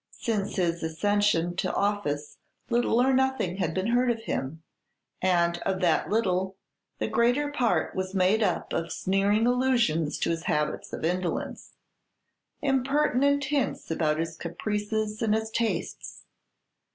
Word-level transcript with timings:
Since 0.17 0.55
his 0.55 0.81
accession 0.81 1.55
to 1.57 1.71
office 1.71 2.39
little 2.71 2.99
or 2.99 3.13
nothing 3.13 3.57
had 3.57 3.71
been 3.71 3.85
heard 3.85 4.09
of 4.09 4.21
him, 4.23 4.63
and 5.21 5.59
of 5.59 5.79
that 5.81 6.09
little, 6.09 6.55
the 6.97 7.07
greater 7.07 7.51
part 7.51 7.93
was 7.93 8.15
made 8.15 8.41
up 8.41 8.73
of 8.73 8.91
sneering 8.91 9.45
allusions 9.45 10.17
to 10.21 10.31
his 10.31 10.45
habits 10.45 10.91
of 10.91 11.05
indolence; 11.05 11.73
impertinent 12.63 13.43
hints 13.43 13.91
about 13.91 14.17
his 14.17 14.35
caprices 14.35 15.21
and 15.21 15.35
his 15.35 15.51
tastes. 15.51 16.23